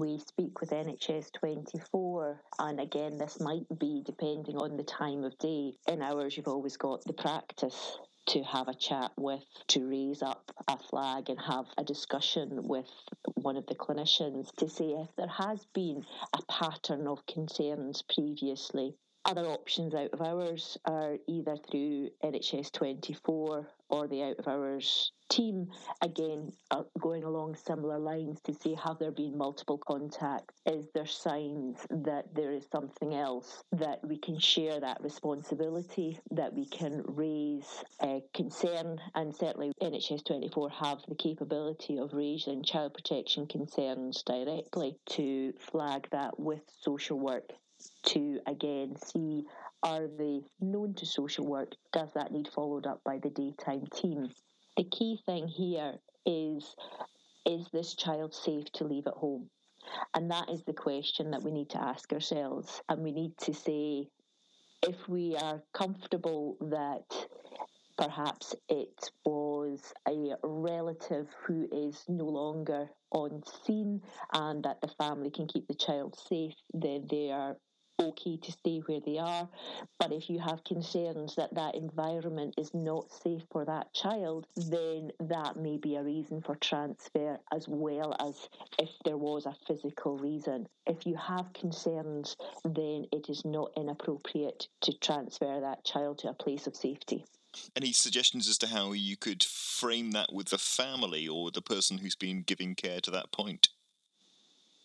we 0.00 0.18
speak 0.18 0.60
with 0.62 0.70
NHS 0.70 1.30
24, 1.34 2.40
and 2.58 2.80
again, 2.80 3.18
this 3.18 3.38
might 3.38 3.66
be 3.78 4.02
depending 4.04 4.56
on 4.56 4.78
the 4.78 4.82
time 4.82 5.24
of 5.24 5.36
day. 5.38 5.74
In 5.86 6.00
hours, 6.00 6.36
you've 6.36 6.48
always 6.48 6.78
got 6.78 7.04
the 7.04 7.12
practice 7.12 7.98
to 8.28 8.42
have 8.42 8.68
a 8.68 8.74
chat 8.74 9.12
with, 9.18 9.44
to 9.68 9.86
raise 9.86 10.22
up 10.22 10.50
a 10.68 10.78
flag 10.78 11.28
and 11.28 11.38
have 11.38 11.66
a 11.76 11.84
discussion 11.84 12.66
with 12.66 12.88
one 13.34 13.58
of 13.58 13.66
the 13.66 13.74
clinicians 13.74 14.50
to 14.56 14.70
see 14.70 14.92
if 14.92 15.14
there 15.16 15.28
has 15.28 15.66
been 15.74 16.02
a 16.32 16.42
pattern 16.50 17.06
of 17.06 17.26
concerns 17.26 18.02
previously 18.14 18.94
other 19.24 19.46
options 19.46 19.94
out 19.94 20.10
of 20.12 20.22
hours 20.22 20.78
are 20.84 21.18
either 21.26 21.56
through 21.70 22.10
NHS 22.24 22.72
24 22.72 23.68
or 23.88 24.08
the 24.08 24.22
out 24.22 24.38
of 24.38 24.48
hours 24.48 25.12
team, 25.28 25.68
again, 26.00 26.52
uh, 26.70 26.82
going 26.98 27.24
along 27.24 27.54
similar 27.54 27.98
lines 27.98 28.40
to 28.42 28.54
see 28.54 28.74
have 28.74 28.98
there 28.98 29.10
been 29.10 29.36
multiple 29.36 29.78
contacts? 29.78 30.54
Is 30.66 30.86
there 30.94 31.06
signs 31.06 31.78
that 31.90 32.34
there 32.34 32.52
is 32.52 32.66
something 32.72 33.14
else 33.14 33.62
that 33.72 34.00
we 34.06 34.18
can 34.18 34.38
share 34.38 34.80
that 34.80 35.02
responsibility, 35.02 36.18
that 36.32 36.54
we 36.54 36.66
can 36.66 37.02
raise 37.06 37.84
a 38.02 38.22
concern? 38.34 38.98
And 39.14 39.34
certainly, 39.34 39.72
NHS 39.82 40.24
24 40.24 40.70
have 40.70 40.98
the 41.08 41.14
capability 41.14 41.98
of 41.98 42.12
raising 42.12 42.62
child 42.62 42.94
protection 42.94 43.46
concerns 43.46 44.22
directly 44.22 44.96
to 45.10 45.52
flag 45.58 46.08
that 46.10 46.38
with 46.38 46.62
social 46.80 47.18
work 47.18 47.52
to 48.06 48.40
again 48.46 48.96
see 48.96 49.44
are 49.82 50.06
they 50.06 50.42
known 50.60 50.94
to 50.94 51.06
social 51.06 51.46
work? 51.46 51.72
Does 51.92 52.12
that 52.14 52.32
need 52.32 52.48
followed 52.48 52.86
up 52.86 53.00
by 53.04 53.18
the 53.18 53.30
daytime 53.30 53.86
team? 53.94 54.30
The 54.76 54.84
key 54.84 55.18
thing 55.24 55.48
here 55.48 55.94
is 56.26 56.74
is 57.46 57.66
this 57.72 57.94
child 57.94 58.34
safe 58.34 58.70
to 58.74 58.84
leave 58.84 59.06
at 59.06 59.14
home? 59.14 59.48
And 60.14 60.30
that 60.30 60.50
is 60.50 60.62
the 60.64 60.74
question 60.74 61.30
that 61.30 61.42
we 61.42 61.50
need 61.50 61.70
to 61.70 61.82
ask 61.82 62.12
ourselves. 62.12 62.82
And 62.88 63.02
we 63.02 63.12
need 63.12 63.36
to 63.38 63.54
say 63.54 64.08
if 64.82 65.08
we 65.08 65.36
are 65.36 65.62
comfortable 65.72 66.56
that 66.60 67.04
perhaps 67.96 68.54
it 68.68 69.10
was 69.24 69.92
a 70.08 70.34
relative 70.42 71.28
who 71.46 71.68
is 71.72 72.02
no 72.08 72.24
longer 72.24 72.88
on 73.12 73.42
scene 73.64 74.00
and 74.32 74.64
that 74.64 74.80
the 74.80 74.88
family 74.98 75.30
can 75.30 75.46
keep 75.46 75.66
the 75.68 75.74
child 75.74 76.18
safe, 76.28 76.54
then 76.72 77.06
they 77.10 77.30
are 77.30 77.56
okay 78.00 78.36
to 78.38 78.52
stay 78.52 78.78
where 78.86 79.00
they 79.00 79.18
are. 79.18 79.48
But 79.98 80.12
if 80.12 80.30
you 80.30 80.38
have 80.38 80.64
concerns 80.64 81.36
that 81.36 81.54
that 81.54 81.74
environment 81.74 82.54
is 82.58 82.72
not 82.74 83.12
safe 83.12 83.42
for 83.50 83.64
that 83.64 83.92
child, 83.92 84.46
then 84.56 85.12
that 85.20 85.56
may 85.56 85.76
be 85.76 85.96
a 85.96 86.02
reason 86.02 86.40
for 86.40 86.56
transfer 86.56 87.38
as 87.54 87.66
well 87.68 88.16
as 88.20 88.48
if 88.78 88.90
there 89.04 89.18
was 89.18 89.46
a 89.46 89.56
physical 89.66 90.16
reason. 90.16 90.66
If 90.86 91.06
you 91.06 91.16
have 91.16 91.52
concerns, 91.52 92.36
then 92.64 93.06
it 93.12 93.28
is 93.28 93.44
not 93.44 93.72
inappropriate 93.76 94.68
to 94.82 94.92
transfer 94.98 95.60
that 95.60 95.84
child 95.84 96.18
to 96.18 96.30
a 96.30 96.34
place 96.34 96.66
of 96.66 96.76
safety. 96.76 97.24
Any 97.74 97.92
suggestions 97.92 98.48
as 98.48 98.58
to 98.58 98.68
how 98.68 98.92
you 98.92 99.16
could 99.16 99.42
frame 99.42 100.12
that 100.12 100.32
with 100.32 100.48
the 100.48 100.58
family 100.58 101.26
or 101.26 101.50
the 101.50 101.62
person 101.62 101.98
who's 101.98 102.14
been 102.14 102.42
giving 102.42 102.74
care 102.74 103.00
to 103.00 103.10
that 103.10 103.32
point? 103.32 103.70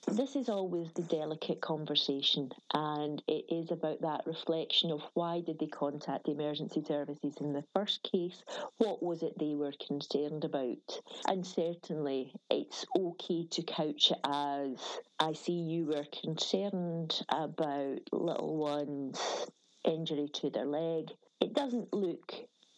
This 0.07 0.35
is 0.35 0.49
always 0.49 0.93
the 0.93 1.01
delicate 1.01 1.61
conversation, 1.61 2.51
and 2.73 3.23
it 3.27 3.45
is 3.49 3.71
about 3.71 4.01
that 4.01 4.27
reflection 4.27 4.91
of 4.91 5.01
why 5.15 5.41
did 5.41 5.57
they 5.57 5.67
contact 5.67 6.25
the 6.25 6.31
emergency 6.31 6.83
services 6.83 7.35
in 7.41 7.53
the 7.53 7.65
first 7.73 8.03
case? 8.03 8.43
What 8.77 9.01
was 9.01 9.23
it 9.23 9.37
they 9.39 9.55
were 9.55 9.73
concerned 9.87 10.45
about? 10.45 11.01
And 11.27 11.45
certainly, 11.45 12.33
it's 12.51 12.85
okay 12.97 13.47
to 13.49 13.63
couch 13.63 14.11
it 14.11 14.19
as 14.23 14.77
I 15.19 15.33
see 15.33 15.53
you 15.53 15.85
were 15.85 16.05
concerned 16.21 17.25
about 17.29 17.99
little 18.11 18.57
one's 18.57 19.47
injury 19.83 20.29
to 20.35 20.49
their 20.51 20.65
leg. 20.65 21.11
It 21.41 21.53
doesn't 21.53 21.93
look 21.93 22.31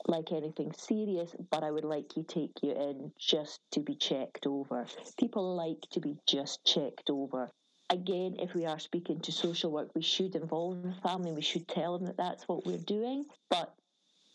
like 0.07 0.31
anything 0.31 0.71
serious, 0.73 1.35
but 1.51 1.63
I 1.63 1.71
would 1.71 1.83
like 1.83 2.09
to 2.09 2.23
take 2.23 2.63
you 2.63 2.71
in 2.71 3.11
just 3.19 3.59
to 3.71 3.79
be 3.79 3.95
checked 3.95 4.47
over. 4.47 4.85
People 5.19 5.55
like 5.55 5.81
to 5.91 5.99
be 5.99 6.15
just 6.25 6.63
checked 6.65 7.09
over. 7.09 7.49
Again, 7.89 8.35
if 8.39 8.53
we 8.53 8.65
are 8.65 8.79
speaking 8.79 9.19
to 9.21 9.31
social 9.31 9.71
work, 9.71 9.89
we 9.95 10.01
should 10.01 10.35
involve 10.35 10.83
the 10.83 10.93
family. 11.03 11.31
We 11.31 11.41
should 11.41 11.67
tell 11.67 11.97
them 11.97 12.07
that 12.07 12.17
that's 12.17 12.47
what 12.47 12.65
we're 12.65 12.77
doing. 12.77 13.25
But 13.49 13.73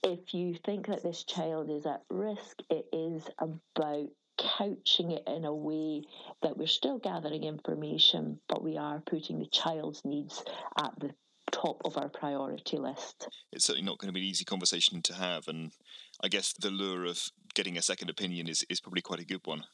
if 0.02 0.34
you 0.34 0.54
think 0.64 0.86
that 0.86 1.02
this 1.02 1.24
child 1.24 1.70
is 1.70 1.86
at 1.86 2.02
risk, 2.10 2.60
it 2.70 2.86
is 2.92 3.28
about 3.38 4.08
couching 4.38 5.12
it 5.12 5.22
in 5.26 5.44
a 5.44 5.54
way 5.54 6.02
that 6.42 6.56
we're 6.56 6.66
still 6.66 6.98
gathering 6.98 7.44
information, 7.44 8.40
but 8.48 8.62
we 8.62 8.76
are 8.76 9.00
putting 9.00 9.38
the 9.38 9.46
child's 9.46 10.04
needs 10.04 10.42
at 10.78 10.92
the 10.98 11.14
top 11.52 11.82
of 11.84 11.96
our 11.96 12.08
priority 12.08 12.78
list. 12.78 13.28
It's 13.52 13.64
certainly 13.64 13.86
not 13.86 13.98
going 13.98 14.08
to 14.08 14.12
be 14.12 14.20
an 14.20 14.26
easy 14.26 14.44
conversation 14.44 15.02
to 15.02 15.14
have, 15.14 15.46
and 15.46 15.72
I 16.22 16.28
guess 16.28 16.52
the 16.52 16.70
lure 16.70 17.04
of 17.04 17.20
getting 17.54 17.78
a 17.78 17.82
second 17.82 18.10
opinion 18.10 18.48
is, 18.48 18.64
is 18.68 18.80
probably 18.80 19.02
quite 19.02 19.20
a 19.20 19.24
good 19.24 19.46
one. 19.46 19.64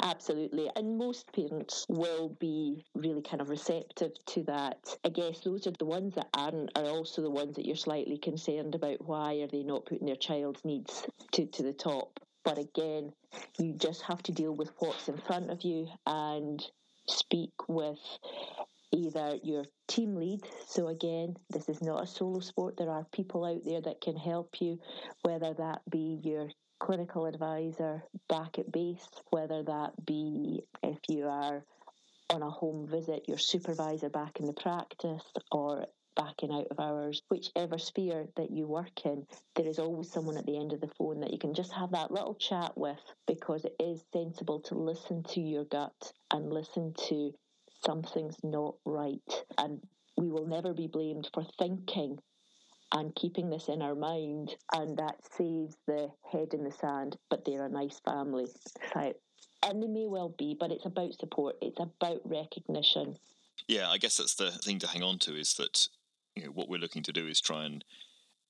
Absolutely. 0.00 0.70
And 0.74 0.96
most 0.96 1.32
parents 1.32 1.84
will 1.88 2.30
be 2.40 2.84
really 2.94 3.22
kind 3.22 3.40
of 3.40 3.50
receptive 3.50 4.12
to 4.26 4.42
that. 4.44 4.78
I 5.04 5.10
guess 5.10 5.40
those 5.40 5.66
are 5.66 5.72
the 5.72 5.84
ones 5.84 6.14
that 6.14 6.28
aren't 6.34 6.70
are 6.76 6.86
also 6.86 7.22
the 7.22 7.30
ones 7.30 7.56
that 7.56 7.66
you're 7.66 7.76
slightly 7.76 8.18
concerned 8.18 8.74
about 8.74 9.06
why 9.06 9.34
are 9.36 9.48
they 9.48 9.62
not 9.62 9.84
putting 9.84 10.06
their 10.06 10.16
child's 10.16 10.64
needs 10.64 11.06
to, 11.32 11.46
to 11.46 11.62
the 11.62 11.72
top. 11.72 12.20
But 12.44 12.58
again, 12.58 13.12
you 13.58 13.74
just 13.74 14.02
have 14.02 14.22
to 14.24 14.32
deal 14.32 14.52
with 14.52 14.72
what's 14.78 15.08
in 15.08 15.18
front 15.18 15.50
of 15.50 15.62
you 15.62 15.88
and 16.06 16.64
speak 17.06 17.52
with 17.68 18.00
either 18.92 19.38
your 19.42 19.64
team 19.88 20.16
lead. 20.16 20.40
So, 20.66 20.88
again, 20.88 21.36
this 21.50 21.68
is 21.68 21.82
not 21.82 22.04
a 22.04 22.06
solo 22.06 22.40
sport. 22.40 22.76
There 22.76 22.90
are 22.90 23.06
people 23.12 23.44
out 23.44 23.64
there 23.64 23.80
that 23.80 24.00
can 24.00 24.16
help 24.16 24.60
you, 24.60 24.78
whether 25.22 25.54
that 25.54 25.80
be 25.90 26.20
your 26.22 26.48
clinical 26.78 27.26
advisor 27.26 28.02
back 28.28 28.58
at 28.58 28.70
base, 28.72 29.06
whether 29.30 29.62
that 29.62 29.92
be 30.04 30.62
if 30.82 30.98
you 31.08 31.26
are 31.28 31.64
on 32.30 32.42
a 32.42 32.50
home 32.50 32.88
visit, 32.88 33.28
your 33.28 33.38
supervisor 33.38 34.08
back 34.08 34.40
in 34.40 34.46
the 34.46 34.52
practice, 34.52 35.24
or 35.50 35.86
back 36.16 36.42
in 36.42 36.50
out 36.50 36.66
of 36.70 36.78
hours, 36.78 37.22
whichever 37.28 37.78
sphere 37.78 38.26
that 38.36 38.50
you 38.50 38.66
work 38.66 39.04
in, 39.04 39.26
there 39.54 39.66
is 39.66 39.78
always 39.78 40.10
someone 40.10 40.36
at 40.36 40.46
the 40.46 40.58
end 40.58 40.72
of 40.72 40.80
the 40.80 40.90
phone 40.98 41.20
that 41.20 41.32
you 41.32 41.38
can 41.38 41.54
just 41.54 41.72
have 41.72 41.92
that 41.92 42.10
little 42.10 42.34
chat 42.34 42.72
with 42.76 43.00
because 43.26 43.64
it 43.64 43.74
is 43.80 44.04
sensible 44.12 44.60
to 44.60 44.74
listen 44.74 45.22
to 45.22 45.40
your 45.40 45.64
gut 45.64 46.12
and 46.30 46.52
listen 46.52 46.94
to 47.08 47.32
something's 47.84 48.36
not 48.42 48.74
right. 48.84 49.44
And 49.58 49.80
we 50.16 50.30
will 50.30 50.46
never 50.46 50.72
be 50.72 50.86
blamed 50.86 51.28
for 51.32 51.44
thinking 51.58 52.18
and 52.94 53.14
keeping 53.14 53.50
this 53.50 53.68
in 53.68 53.82
our 53.82 53.94
mind. 53.94 54.54
And 54.72 54.96
that 54.98 55.16
saves 55.36 55.76
the 55.86 56.08
head 56.30 56.48
in 56.52 56.64
the 56.64 56.72
sand, 56.72 57.16
but 57.30 57.44
they're 57.44 57.66
a 57.66 57.70
nice 57.70 58.00
family. 58.04 58.46
Right. 58.94 59.16
And 59.62 59.82
they 59.82 59.88
may 59.88 60.06
well 60.06 60.34
be, 60.38 60.56
but 60.58 60.72
it's 60.72 60.86
about 60.86 61.14
support, 61.14 61.56
it's 61.62 61.78
about 61.78 62.20
recognition. 62.24 63.16
Yeah, 63.68 63.88
I 63.88 63.98
guess 63.98 64.16
that's 64.16 64.34
the 64.34 64.50
thing 64.50 64.78
to 64.80 64.88
hang 64.88 65.02
on 65.02 65.18
to 65.20 65.36
is 65.36 65.54
that 65.54 65.88
you 66.34 66.44
know 66.44 66.50
what 66.50 66.68
we're 66.68 66.80
looking 66.80 67.02
to 67.04 67.12
do 67.12 67.26
is 67.26 67.40
try 67.40 67.64
and 67.64 67.84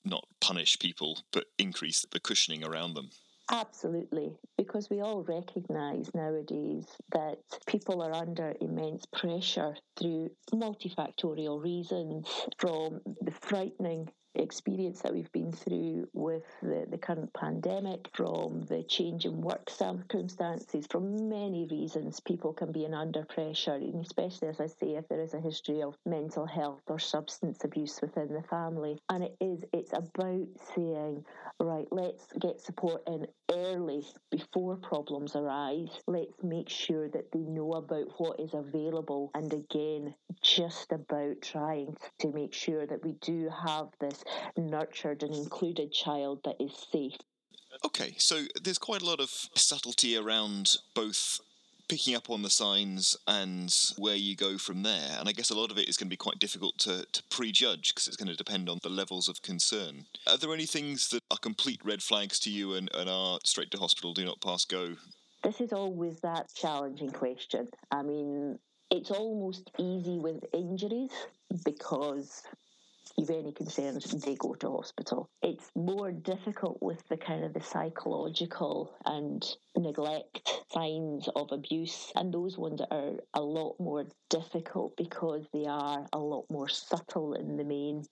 not 0.05 0.25
punish 0.41 0.79
people, 0.79 1.19
but 1.31 1.45
increase 1.57 2.05
the 2.11 2.19
cushioning 2.19 2.63
around 2.63 2.95
them. 2.95 3.11
Absolutely, 3.51 4.37
because 4.57 4.89
we 4.89 5.01
all 5.01 5.23
recognise 5.23 6.09
nowadays 6.15 6.85
that 7.11 7.37
people 7.67 8.01
are 8.01 8.13
under 8.13 8.55
immense 8.61 9.05
pressure 9.05 9.75
through 9.97 10.31
multifactorial 10.53 11.61
reasons 11.61 12.27
from 12.57 13.01
the 13.21 13.31
frightening 13.31 14.09
experience 14.35 15.01
that 15.01 15.13
we've 15.13 15.31
been 15.31 15.51
through 15.51 16.07
with 16.13 16.43
the, 16.61 16.85
the 16.89 16.97
current 16.97 17.33
pandemic, 17.33 18.09
from 18.13 18.61
the 18.63 18.83
change 18.83 19.25
in 19.25 19.41
work 19.41 19.69
circumstances, 19.69 20.85
from 20.89 21.29
many 21.29 21.67
reasons, 21.69 22.19
people 22.19 22.53
can 22.53 22.71
be 22.71 22.85
in 22.85 22.93
under 22.93 23.23
pressure, 23.25 23.73
and 23.73 24.03
especially 24.03 24.47
as 24.47 24.59
I 24.59 24.67
say, 24.67 24.95
if 24.95 25.07
there 25.07 25.21
is 25.21 25.33
a 25.33 25.39
history 25.39 25.81
of 25.81 25.95
mental 26.05 26.45
health 26.45 26.81
or 26.87 26.99
substance 26.99 27.63
abuse 27.63 27.99
within 28.01 28.33
the 28.33 28.43
family. 28.43 28.99
And 29.09 29.23
it 29.23 29.35
is, 29.39 29.63
it's 29.73 29.93
about 29.93 30.47
saying, 30.75 31.25
right, 31.59 31.87
let's 31.91 32.25
get 32.39 32.61
support 32.61 33.03
in 33.07 33.27
early 33.53 34.03
before 34.31 34.75
problems 34.77 35.35
arise. 35.35 35.89
Let's 36.07 36.43
make 36.43 36.69
sure 36.69 37.09
that 37.09 37.31
they 37.31 37.39
know 37.39 37.73
about 37.73 38.07
what 38.17 38.39
is 38.39 38.53
available. 38.53 39.31
And 39.33 39.51
again, 39.53 40.15
just 40.41 40.91
about 40.91 41.41
trying 41.41 41.95
to 42.19 42.31
make 42.31 42.53
sure 42.53 42.85
that 42.85 43.03
we 43.03 43.13
do 43.21 43.49
have 43.65 43.87
this 43.99 44.23
nurtured 44.57 45.23
and 45.23 45.35
included 45.35 45.91
child 45.91 46.41
that 46.45 46.55
is 46.59 46.73
safe. 46.91 47.17
Okay, 47.85 48.15
so 48.17 48.43
there's 48.61 48.77
quite 48.77 49.01
a 49.01 49.05
lot 49.05 49.19
of 49.19 49.29
subtlety 49.55 50.15
around 50.15 50.77
both 50.93 51.39
picking 51.93 52.15
up 52.15 52.31
on 52.31 52.41
the 52.41 52.49
signs 52.49 53.15
and 53.27 53.71
where 53.99 54.15
you 54.15 54.35
go 54.35 54.57
from 54.57 54.81
there. 54.81 55.15
And 55.19 55.29
I 55.29 55.31
guess 55.31 55.51
a 55.51 55.55
lot 55.55 55.69
of 55.69 55.77
it 55.77 55.87
is 55.87 55.95
going 55.95 56.07
to 56.07 56.09
be 56.09 56.17
quite 56.17 56.39
difficult 56.39 56.79
to, 56.79 57.05
to 57.05 57.23
prejudge 57.29 57.93
because 57.93 58.07
it's 58.07 58.17
going 58.17 58.29
to 58.29 58.35
depend 58.35 58.67
on 58.67 58.79
the 58.81 58.89
levels 58.89 59.29
of 59.29 59.43
concern. 59.43 60.07
Are 60.25 60.35
there 60.35 60.51
any 60.55 60.65
things 60.65 61.09
that 61.09 61.21
are 61.29 61.37
complete 61.37 61.81
red 61.85 62.01
flags 62.01 62.39
to 62.39 62.49
you 62.49 62.73
and, 62.73 62.89
and 62.95 63.07
are 63.07 63.37
straight 63.45 63.69
to 63.69 63.77
hospital, 63.77 64.11
do 64.11 64.25
not 64.25 64.41
pass 64.41 64.65
go? 64.65 64.95
This 65.43 65.61
is 65.61 65.71
always 65.71 66.19
that 66.21 66.47
challenging 66.55 67.11
question. 67.11 67.67
I 67.91 68.01
mean, 68.01 68.57
it's 68.89 69.11
almost 69.11 69.69
easy 69.77 70.17
with 70.17 70.43
injuries 70.51 71.11
because 71.63 72.41
you've 73.17 73.29
any 73.29 73.51
concerns, 73.51 74.05
they 74.23 74.35
go 74.35 74.53
to 74.55 74.71
hospital. 74.71 75.29
It's 75.41 75.69
more 75.75 76.11
difficult 76.11 76.77
with 76.81 77.07
the 77.09 77.17
kind 77.17 77.43
of 77.43 77.53
the 77.53 77.61
psychological 77.61 78.93
and 79.05 79.45
neglect 79.75 80.49
signs 80.71 81.27
of 81.35 81.51
abuse, 81.51 82.11
and 82.15 82.33
those 82.33 82.57
ones 82.57 82.81
are 82.91 83.11
a 83.33 83.41
lot 83.41 83.79
more 83.79 84.05
difficult 84.29 84.95
because 84.97 85.45
they 85.53 85.65
are 85.65 86.05
a 86.13 86.19
lot 86.19 86.45
more 86.49 86.69
subtle 86.69 87.33
in 87.33 87.57
the 87.57 87.63
main. 87.63 88.03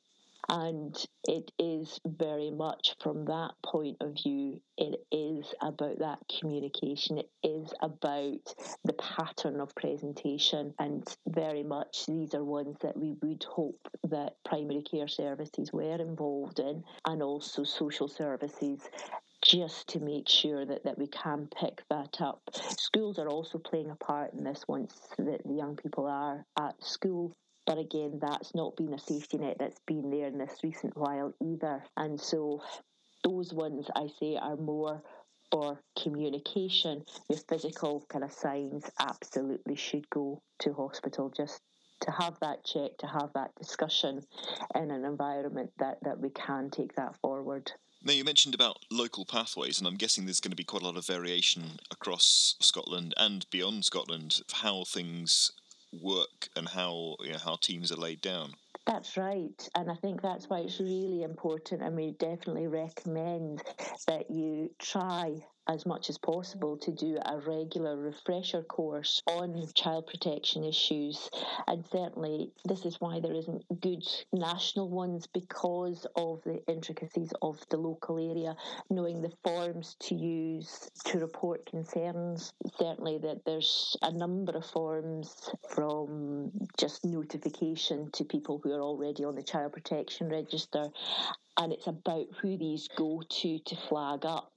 And 0.50 0.96
it 1.28 1.52
is 1.60 2.00
very 2.06 2.52
much 2.52 2.96
from 3.02 3.26
that 3.26 3.52
point 3.64 3.98
of 4.02 4.16
view, 4.16 4.60
it 4.78 5.06
is 5.12 5.54
about 5.62 6.00
that 6.00 6.20
communication. 6.40 7.20
It 7.20 7.30
is 7.44 7.74
about 7.82 8.54
the 8.84 8.94
pattern 8.94 9.60
of 9.62 9.76
presentation. 9.76 10.74
And 10.80 11.08
very 11.28 11.64
much 11.64 12.06
these 12.08 12.34
are 12.34 12.44
ones 12.44 12.78
that 12.82 12.98
we 12.98 13.16
would 13.22 13.44
hope 13.44 13.88
that 14.10 14.36
primary 14.44 14.82
care 14.82 15.08
services 15.08 15.72
were 15.72 16.02
involved 16.02 16.60
in 16.60 16.84
and 17.06 17.22
also 17.22 17.64
social 17.64 18.08
services 18.08 18.80
just 19.44 19.88
to 19.88 20.00
make 20.00 20.30
sure 20.30 20.66
that, 20.66 20.84
that 20.84 20.98
we 20.98 21.08
can 21.08 21.48
pick 21.60 21.82
that 21.90 22.22
up. 22.22 22.42
Schools 22.54 23.18
are 23.18 23.28
also 23.28 23.58
playing 23.58 23.90
a 23.90 23.96
part 23.96 24.34
in 24.34 24.44
this 24.44 24.64
once 24.68 24.94
the, 25.18 25.40
the 25.46 25.54
young 25.54 25.76
people 25.76 26.06
are 26.06 26.46
at 26.60 26.84
school. 26.84 27.36
But 27.72 27.80
again, 27.80 28.20
that's 28.22 28.54
not 28.54 28.76
been 28.76 28.94
a 28.94 29.00
safety 29.00 29.38
net 29.38 29.56
that's 29.58 29.80
been 29.88 30.12
there 30.12 30.28
in 30.28 30.38
this 30.38 30.58
recent 30.62 30.98
while 30.98 31.34
either. 31.42 31.82
And 31.96 32.20
so 32.20 32.62
those 33.24 33.54
ones 33.54 33.88
I 33.96 34.10
say 34.20 34.36
are 34.36 34.58
more 34.58 35.02
for 35.54 35.80
communication. 35.98 37.06
Your 37.30 37.40
physical 37.40 38.06
kind 38.10 38.26
of 38.26 38.34
signs 38.34 38.92
absolutely 39.00 39.78
should 39.78 40.10
go 40.10 40.42
to 40.60 40.74
hospital 40.74 41.32
just 41.34 41.62
to 42.02 42.12
have 42.12 42.38
that 42.42 42.66
check, 42.66 42.98
to 43.00 43.08
have 43.08 43.30
that 43.36 43.56
discussion 43.56 44.20
in 44.76 44.92
an 44.92 45.06
environment 45.06 45.72
that, 45.80 46.00
that 46.04 46.20
we 46.20 46.30
can 46.32 46.72
take 46.72 46.94
that 46.98 47.16
forward. 47.22 47.72
Now, 48.04 48.12
you 48.12 48.26
mentioned 48.26 48.54
about 48.54 48.80
local 48.92 49.24
pathways, 49.24 49.80
and 49.80 49.88
I'm 49.88 49.96
guessing 49.96 50.26
there's 50.26 50.42
going 50.42 50.52
to 50.52 50.58
be 50.58 50.66
quite 50.66 50.82
a 50.82 50.86
lot 50.86 50.98
of 50.98 51.08
variation 51.08 51.80
across 51.90 52.58
Scotland 52.60 53.14
and 53.16 53.46
beyond 53.50 53.86
Scotland 53.86 54.42
of 54.46 54.58
how 54.58 54.84
things 54.84 55.54
work 56.02 56.50
and 56.56 56.68
how 56.68 57.16
you 57.22 57.32
know, 57.32 57.38
how 57.38 57.56
teams 57.56 57.92
are 57.92 57.98
laid 57.98 58.22
down. 58.22 58.54
That's 58.88 59.16
right. 59.16 59.70
And 59.76 59.92
I 59.92 59.96
think 59.96 60.22
that's 60.22 60.50
why 60.50 60.60
it's 60.60 60.80
really 60.80 61.24
important. 61.24 61.82
And 61.82 61.96
we 61.96 62.12
definitely 62.12 62.68
recommend 62.68 63.62
that 64.08 64.32
you 64.32 64.72
try 64.80 65.36
as 65.68 65.86
much 65.86 66.10
as 66.10 66.18
possible 66.18 66.78
to 66.78 66.92
do 66.92 67.18
a 67.26 67.40
regular 67.40 67.96
refresher 67.96 68.62
course 68.64 69.22
on 69.28 69.66
child 69.74 70.08
protection 70.08 70.64
issues. 70.64 71.30
And 71.68 71.86
certainly, 71.92 72.52
this 72.66 72.86
is 72.86 72.98
why 73.00 73.20
there 73.20 73.34
isn't 73.34 73.64
good 73.82 74.04
national 74.34 74.90
ones 74.90 75.28
because 75.28 76.06
of 76.16 76.42
the 76.44 76.62
intricacies 76.68 77.34
of 77.42 77.60
the 77.70 77.78
local 77.78 78.18
area, 78.18 78.56
knowing 78.90 79.22
the 79.22 79.32
forms 79.44 79.96
to 80.02 80.16
use 80.16 80.90
to 81.06 81.20
report 81.20 81.66
concerns. 81.66 82.54
Certainly, 82.78 83.20
that 83.20 83.46
there's 83.46 83.96
a 84.02 84.12
number 84.12 84.58
of 84.58 84.66
forms 84.66 85.50
from 85.70 86.52
just 86.78 87.06
notification 87.06 88.10
to 88.12 88.24
people 88.24 88.60
who 88.64 88.72
are 88.74 88.82
already 88.82 89.24
on 89.24 89.36
the 89.36 89.44
child 89.44 89.74
protection 89.74 90.30
register 90.30 90.90
and 91.58 91.74
it's 91.74 91.88
about 91.88 92.28
who 92.42 92.58
these 92.58 92.88
go 92.96 93.22
to 93.30 93.60
to 93.60 93.76
flag 93.76 94.26
up 94.26 94.52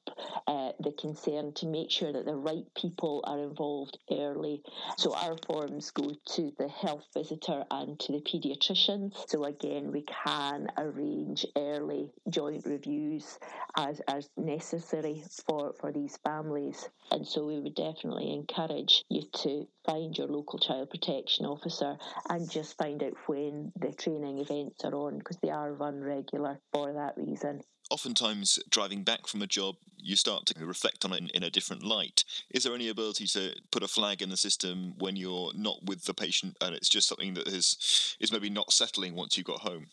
uh, 0.46 0.70
the 0.80 0.92
concern 0.92 1.52
to 1.54 1.66
make 1.66 1.90
sure 1.90 2.12
that 2.12 2.24
the 2.24 2.34
right 2.34 2.64
people 2.74 3.22
are 3.24 3.38
involved 3.38 3.98
early. 4.10 4.62
So 4.98 5.14
our 5.14 5.36
forms 5.46 5.90
go 5.90 6.12
to 6.36 6.52
the 6.58 6.68
health 6.68 7.04
visitor 7.14 7.64
and 7.70 7.98
to 8.00 8.12
the 8.12 8.20
paediatricians. 8.20 9.28
So 9.28 9.44
again, 9.44 9.92
we 9.92 10.02
can 10.02 10.68
arrange 10.76 11.46
early 11.56 12.10
joint 12.28 12.64
reviews 12.66 13.38
as, 13.76 14.00
as 14.08 14.28
necessary 14.36 15.22
for, 15.46 15.74
for 15.80 15.92
these 15.92 16.18
families. 16.18 16.88
And 17.10 17.26
so 17.26 17.46
we 17.46 17.58
would 17.58 17.74
definitely 17.74 18.32
encourage 18.32 19.04
you 19.08 19.22
to 19.42 19.66
find 19.84 20.16
your 20.16 20.28
local 20.28 20.58
child 20.58 20.90
protection 20.90 21.46
officer 21.46 21.96
and 22.28 22.50
just 22.50 22.76
find 22.76 23.02
out 23.02 23.14
when 23.26 23.72
the 23.76 23.92
training 23.92 24.38
events 24.38 24.84
are 24.84 24.94
on 24.94 25.18
because 25.18 25.38
they 25.42 25.50
are 25.50 25.72
run 25.74 26.00
regular 26.00 26.58
for 26.72 26.92
that 26.92 27.14
reason 27.16 27.60
oftentimes 27.90 28.58
driving 28.70 29.02
back 29.02 29.26
from 29.26 29.42
a 29.42 29.46
job, 29.46 29.76
you 29.98 30.16
start 30.16 30.46
to 30.46 30.66
reflect 30.66 31.04
on 31.04 31.12
it 31.12 31.20
in, 31.20 31.28
in, 31.28 31.42
a 31.42 31.50
different 31.50 31.82
light. 31.82 32.24
Is 32.50 32.64
there 32.64 32.74
any 32.74 32.88
ability 32.88 33.26
to 33.28 33.54
put 33.70 33.82
a 33.82 33.88
flag 33.88 34.22
in 34.22 34.30
the 34.30 34.36
system 34.36 34.94
when 34.98 35.16
you're 35.16 35.52
not 35.54 35.84
with 35.84 36.04
the 36.04 36.14
patient 36.14 36.56
and 36.60 36.74
it's 36.74 36.88
just 36.88 37.08
something 37.08 37.34
that 37.34 37.48
is 37.48 38.16
is 38.20 38.32
maybe 38.32 38.50
not 38.50 38.72
settling 38.72 39.14
once 39.14 39.36
you 39.36 39.44
got 39.44 39.60
home? 39.60 39.86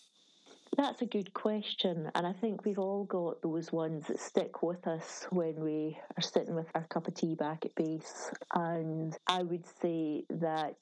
That's 0.77 1.01
a 1.01 1.05
good 1.05 1.33
question, 1.33 2.09
and 2.15 2.25
I 2.25 2.31
think 2.31 2.63
we've 2.63 2.79
all 2.79 3.03
got 3.03 3.41
those 3.41 3.73
ones 3.73 4.07
that 4.07 4.19
stick 4.19 4.63
with 4.63 4.87
us 4.87 5.27
when 5.29 5.59
we 5.59 5.97
are 6.17 6.21
sitting 6.21 6.55
with 6.55 6.67
our 6.75 6.85
cup 6.85 7.09
of 7.09 7.13
tea 7.13 7.35
back 7.35 7.65
at 7.65 7.75
base. 7.75 8.31
And 8.53 9.15
I 9.27 9.43
would 9.43 9.65
say 9.81 10.23
that 10.29 10.77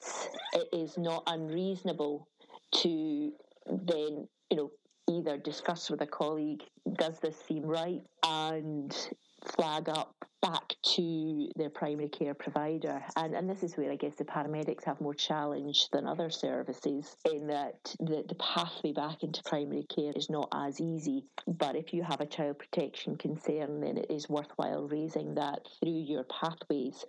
it 0.52 0.68
is 0.72 0.96
not 0.96 1.24
unreasonable 1.26 2.28
to 2.76 3.32
then, 3.66 4.28
you 4.48 4.56
know, 4.56 4.70
either 5.08 5.36
discuss 5.36 5.90
with 5.90 6.00
a 6.02 6.06
colleague, 6.06 6.62
does 6.96 7.18
this 7.18 7.36
seem 7.48 7.64
right? 7.64 8.00
And 8.24 8.96
flag 9.44 9.88
up 9.88 10.14
back 10.42 10.74
to 10.82 11.50
their 11.56 11.68
primary 11.68 12.08
care 12.08 12.34
provider. 12.34 13.02
And, 13.16 13.34
and 13.34 13.48
this 13.48 13.62
is 13.62 13.76
where 13.76 13.90
I 13.92 13.96
guess 13.96 14.14
the 14.14 14.24
paramedics 14.24 14.84
have 14.84 15.00
more 15.00 15.14
challenge 15.14 15.88
than 15.92 16.06
other 16.06 16.30
services 16.30 17.16
in 17.30 17.46
that 17.48 17.94
the, 17.98 18.24
the 18.26 18.34
pathway 18.36 18.92
back 18.92 19.22
into 19.22 19.42
primary 19.42 19.84
care 19.94 20.12
is 20.16 20.30
not 20.30 20.48
as 20.54 20.80
easy. 20.80 21.24
But 21.46 21.76
if 21.76 21.92
you 21.92 22.02
have 22.02 22.20
a 22.20 22.26
child 22.26 22.58
protection 22.58 23.16
concern, 23.16 23.80
then 23.80 23.98
it 23.98 24.06
is 24.10 24.28
worthwhile 24.28 24.88
raising 24.88 25.34
that 25.34 25.66
through 25.80 26.00
your 26.00 26.24
pathways. 26.24 27.04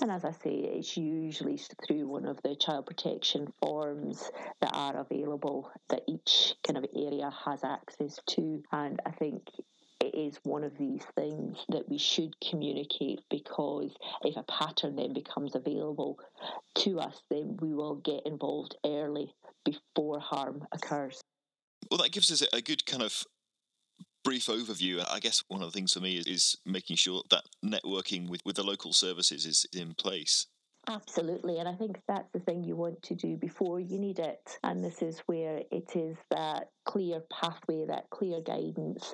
And 0.00 0.10
as 0.10 0.24
I 0.24 0.32
say, 0.32 0.54
it's 0.54 0.96
usually 0.96 1.58
through 1.86 2.06
one 2.06 2.26
of 2.26 2.40
the 2.42 2.54
child 2.54 2.86
protection 2.86 3.52
forms 3.60 4.30
that 4.60 4.70
are 4.72 4.96
available 4.96 5.70
that 5.88 6.02
each 6.06 6.54
kind 6.66 6.76
of 6.76 6.86
area 6.94 7.32
has 7.44 7.64
access 7.64 8.20
to. 8.28 8.62
And 8.72 9.00
I 9.04 9.10
think 9.10 9.42
it 10.06 10.16
is 10.16 10.38
one 10.44 10.64
of 10.64 10.76
these 10.78 11.02
things 11.16 11.58
that 11.68 11.88
we 11.88 11.98
should 11.98 12.34
communicate 12.40 13.20
because 13.30 13.90
if 14.22 14.36
a 14.36 14.42
pattern 14.44 14.96
then 14.96 15.12
becomes 15.12 15.54
available 15.54 16.18
to 16.76 17.00
us, 17.00 17.20
then 17.30 17.56
we 17.60 17.74
will 17.74 17.96
get 17.96 18.20
involved 18.24 18.76
early 18.84 19.34
before 19.64 20.20
harm 20.20 20.64
occurs. 20.72 21.20
Well, 21.90 21.98
that 21.98 22.12
gives 22.12 22.30
us 22.30 22.46
a 22.52 22.60
good 22.60 22.84
kind 22.86 23.02
of 23.02 23.24
brief 24.24 24.46
overview. 24.46 25.04
I 25.08 25.20
guess 25.20 25.42
one 25.48 25.62
of 25.62 25.72
the 25.72 25.76
things 25.76 25.92
for 25.92 26.00
me 26.00 26.16
is, 26.16 26.26
is 26.26 26.56
making 26.64 26.96
sure 26.96 27.22
that 27.30 27.44
networking 27.64 28.28
with, 28.28 28.40
with 28.44 28.56
the 28.56 28.64
local 28.64 28.92
services 28.92 29.44
is 29.44 29.66
in 29.72 29.94
place. 29.94 30.46
Absolutely, 30.88 31.58
and 31.58 31.68
I 31.68 31.74
think 31.74 32.00
that's 32.06 32.30
the 32.32 32.38
thing 32.38 32.62
you 32.62 32.76
want 32.76 33.02
to 33.04 33.16
do 33.16 33.36
before 33.36 33.80
you 33.80 33.98
need 33.98 34.20
it. 34.20 34.56
And 34.62 34.84
this 34.84 35.02
is 35.02 35.18
where 35.26 35.62
it 35.72 35.96
is 35.96 36.16
that 36.30 36.70
clear 36.84 37.22
pathway, 37.28 37.86
that 37.86 38.08
clear 38.10 38.40
guidance, 38.40 39.12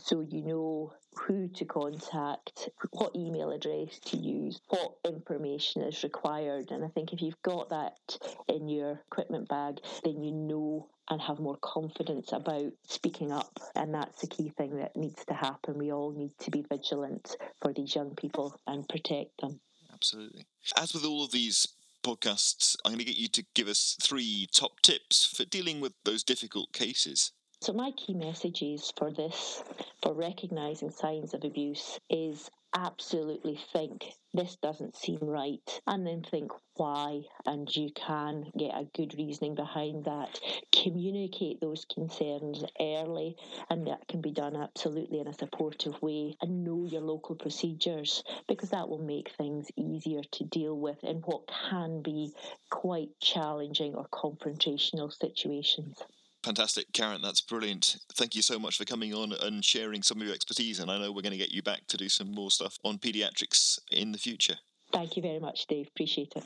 so 0.00 0.26
you 0.28 0.42
know 0.42 0.92
who 1.14 1.46
to 1.46 1.64
contact, 1.64 2.70
what 2.90 3.14
email 3.14 3.52
address 3.52 4.00
to 4.06 4.16
use, 4.16 4.60
what 4.68 4.94
information 5.04 5.82
is 5.82 6.02
required. 6.02 6.72
And 6.72 6.84
I 6.84 6.88
think 6.88 7.12
if 7.12 7.22
you've 7.22 7.40
got 7.42 7.70
that 7.70 8.18
in 8.48 8.68
your 8.68 9.00
equipment 9.06 9.48
bag, 9.48 9.78
then 10.02 10.24
you 10.24 10.32
know 10.32 10.88
and 11.08 11.20
have 11.20 11.38
more 11.38 11.58
confidence 11.60 12.32
about 12.32 12.72
speaking 12.88 13.30
up. 13.30 13.60
And 13.76 13.94
that's 13.94 14.22
the 14.22 14.26
key 14.26 14.48
thing 14.56 14.76
that 14.78 14.96
needs 14.96 15.24
to 15.26 15.34
happen. 15.34 15.78
We 15.78 15.92
all 15.92 16.10
need 16.10 16.36
to 16.40 16.50
be 16.50 16.64
vigilant 16.68 17.36
for 17.60 17.72
these 17.72 17.94
young 17.94 18.16
people 18.16 18.58
and 18.66 18.88
protect 18.88 19.40
them 19.40 19.60
absolutely. 20.02 20.46
As 20.76 20.92
with 20.92 21.04
all 21.04 21.24
of 21.24 21.30
these 21.30 21.68
podcasts, 22.02 22.74
I'm 22.84 22.90
going 22.90 22.98
to 22.98 23.04
get 23.04 23.16
you 23.16 23.28
to 23.28 23.44
give 23.54 23.68
us 23.68 23.96
three 24.02 24.48
top 24.52 24.80
tips 24.80 25.24
for 25.24 25.44
dealing 25.44 25.80
with 25.80 25.92
those 26.04 26.24
difficult 26.24 26.72
cases. 26.72 27.30
So, 27.60 27.72
my 27.72 27.92
key 27.92 28.14
messages 28.14 28.92
for 28.98 29.12
this, 29.12 29.62
for 30.02 30.12
recognizing 30.12 30.90
signs 30.90 31.34
of 31.34 31.44
abuse, 31.44 32.00
is 32.10 32.50
absolutely 32.74 33.58
think 33.72 34.04
this 34.34 34.56
doesn't 34.56 34.96
seem 34.96 35.18
right 35.20 35.80
and 35.86 36.06
then 36.06 36.22
think 36.22 36.50
why 36.74 37.22
and 37.44 37.74
you 37.76 37.90
can 37.94 38.50
get 38.56 38.74
a 38.74 38.88
good 38.94 39.14
reasoning 39.18 39.54
behind 39.54 40.04
that. 40.04 40.40
Communicate 40.72 41.60
those 41.60 41.84
concerns 41.84 42.64
early 42.80 43.36
and 43.68 43.86
that 43.86 44.08
can 44.08 44.20
be 44.20 44.32
done 44.32 44.56
absolutely 44.56 45.20
in 45.20 45.28
a 45.28 45.34
supportive 45.34 46.00
way 46.00 46.36
and 46.40 46.64
know 46.64 46.86
your 46.86 47.02
local 47.02 47.34
procedures 47.34 48.24
because 48.48 48.70
that 48.70 48.88
will 48.88 49.02
make 49.02 49.30
things 49.36 49.70
easier 49.76 50.22
to 50.32 50.44
deal 50.44 50.78
with 50.78 51.02
in 51.04 51.16
what 51.18 51.50
can 51.68 52.00
be 52.00 52.32
quite 52.70 53.10
challenging 53.20 53.94
or 53.94 54.06
confrontational 54.08 55.12
situations 55.12 56.02
Fantastic, 56.44 56.92
Karen. 56.92 57.22
That's 57.22 57.40
brilliant. 57.40 57.96
Thank 58.14 58.34
you 58.34 58.42
so 58.42 58.58
much 58.58 58.76
for 58.76 58.84
coming 58.84 59.14
on 59.14 59.32
and 59.32 59.64
sharing 59.64 60.02
some 60.02 60.20
of 60.20 60.26
your 60.26 60.34
expertise. 60.34 60.80
And 60.80 60.90
I 60.90 60.98
know 60.98 61.12
we're 61.12 61.22
going 61.22 61.32
to 61.32 61.38
get 61.38 61.52
you 61.52 61.62
back 61.62 61.86
to 61.88 61.96
do 61.96 62.08
some 62.08 62.32
more 62.32 62.50
stuff 62.50 62.78
on 62.84 62.98
paediatrics 62.98 63.78
in 63.92 64.10
the 64.10 64.18
future. 64.18 64.56
Thank 64.92 65.16
you 65.16 65.22
very 65.22 65.38
much, 65.38 65.66
Dave. 65.68 65.88
Appreciate 65.88 66.32
it. 66.34 66.44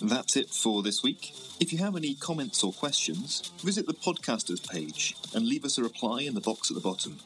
That's 0.00 0.36
it 0.36 0.50
for 0.50 0.82
this 0.82 1.02
week. 1.02 1.32
If 1.58 1.72
you 1.72 1.78
have 1.78 1.96
any 1.96 2.14
comments 2.14 2.62
or 2.62 2.72
questions, 2.72 3.50
visit 3.64 3.86
the 3.86 3.94
podcasters 3.94 4.68
page 4.68 5.16
and 5.34 5.46
leave 5.46 5.64
us 5.64 5.76
a 5.78 5.82
reply 5.82 6.20
in 6.20 6.34
the 6.34 6.40
box 6.40 6.70
at 6.70 6.76
the 6.76 6.80
bottom. 6.80 7.18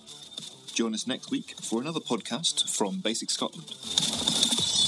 Join 0.73 0.95
us 0.95 1.07
next 1.07 1.31
week 1.31 1.55
for 1.61 1.83
another 1.83 2.01
podcast 2.01 2.75
from 2.75 3.01
BASICS 3.01 3.33
Scotland. 3.33 4.82